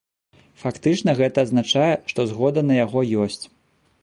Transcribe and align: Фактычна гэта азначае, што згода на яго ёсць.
Фактычна 0.61 1.15
гэта 1.19 1.37
азначае, 1.47 1.93
што 2.13 2.19
згода 2.33 2.65
на 2.71 2.81
яго 2.85 2.99
ёсць. 3.29 3.41